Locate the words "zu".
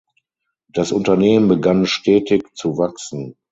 2.55-2.79